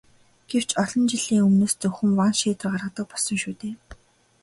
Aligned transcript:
Гэвч 0.49 0.69
олон 0.83 1.03
жилийн 1.11 1.41
өмнөөс 1.47 1.73
зөвхөн 1.81 2.11
ван 2.19 2.33
шийдвэр 2.39 2.71
гаргадаг 2.73 3.05
болсон 3.11 3.37
шүү 3.43 3.53
дээ. 3.61 3.73